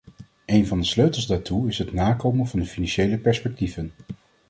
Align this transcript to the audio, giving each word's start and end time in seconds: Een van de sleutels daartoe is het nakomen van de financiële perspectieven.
Een 0.45 0.67
van 0.67 0.79
de 0.79 0.85
sleutels 0.85 1.27
daartoe 1.27 1.67
is 1.67 1.77
het 1.77 1.93
nakomen 1.93 2.47
van 2.47 2.59
de 2.59 2.65
financiële 2.65 3.17
perspectieven. 3.17 3.91